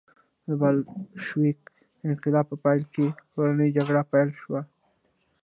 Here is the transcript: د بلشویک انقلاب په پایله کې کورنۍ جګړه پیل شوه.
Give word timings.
د 0.47 0.49
بلشویک 0.61 1.59
انقلاب 2.09 2.45
په 2.51 2.55
پایله 2.63 2.87
کې 2.93 3.07
کورنۍ 3.31 3.69
جګړه 3.77 4.01
پیل 4.11 4.29
شوه. 4.41 4.61